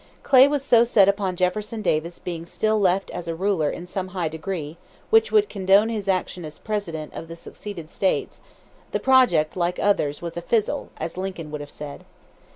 [0.23, 4.07] Clay was so set upon Jefferson Davis being still left as a ruler in some
[4.17, 4.77] high degree
[5.11, 8.39] which would condone his action as President of the seceded States,
[8.93, 12.03] the project, like others, was a "fizzle," as Lincoln would have said.